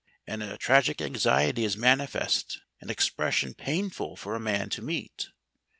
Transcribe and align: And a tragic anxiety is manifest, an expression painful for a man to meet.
And 0.25 0.41
a 0.41 0.57
tragic 0.57 0.99
anxiety 0.99 1.63
is 1.63 1.77
manifest, 1.77 2.59
an 2.81 2.89
expression 2.89 3.53
painful 3.53 4.15
for 4.15 4.33
a 4.33 4.39
man 4.39 4.71
to 4.71 4.81
meet. 4.81 5.27